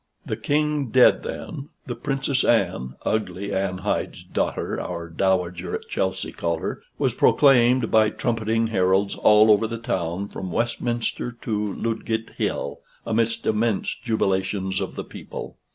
The 0.25 0.35
King 0.35 0.87
dead 0.87 1.21
then, 1.21 1.69
the 1.85 1.93
Princess 1.93 2.43
Anne 2.43 2.95
(ugly 3.05 3.53
Anne 3.53 3.77
Hyde's 3.85 4.23
daughter, 4.23 4.81
our 4.81 5.07
Dowager 5.07 5.75
at 5.75 5.89
Chelsey 5.89 6.31
called 6.31 6.61
her) 6.61 6.81
was 6.97 7.13
proclaimed 7.13 7.91
by 7.91 8.09
trumpeting 8.09 8.69
heralds 8.69 9.13
all 9.15 9.51
over 9.51 9.67
the 9.67 9.77
town 9.77 10.27
from 10.27 10.51
Westminster 10.51 11.33
to 11.43 11.75
Ludgate 11.75 12.31
Hill, 12.31 12.79
amidst 13.05 13.45
immense 13.45 13.95
jubilations 13.95 14.81
of 14.81 14.95
the 14.95 15.03
people. 15.05 15.57